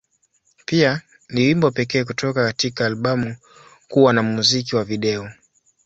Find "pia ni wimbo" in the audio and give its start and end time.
0.65-1.71